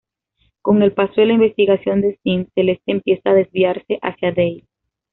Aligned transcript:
Con 0.63 0.81
el 0.81 0.93
paso 0.93 1.21
de 1.21 1.27
la 1.27 1.33
investigación 1.33 2.01
de 2.01 2.19
Sean, 2.23 2.47
Celeste 2.55 2.91
empieza 2.91 3.29
a 3.29 3.33
desviarse 3.35 3.99
hacia 4.01 4.31
Dave. 4.31 4.63